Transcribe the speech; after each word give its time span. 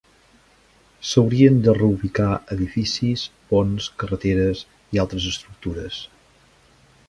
S'haurien 1.09 1.59
de 1.67 1.75
reubicar 1.79 2.31
edificis, 2.57 3.27
ponts, 3.53 3.91
carreteres 4.05 4.67
i 4.97 5.03
altres 5.07 5.33
estructures. 5.37 6.05